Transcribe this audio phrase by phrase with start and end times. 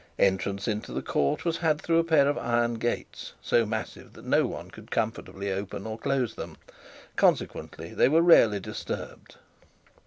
[0.17, 4.25] Entrance into the court was had through a pair of iron gates, so massive that
[4.25, 6.57] no one could comfortably open or close them,
[7.15, 9.35] consequently they were rarely disturbed.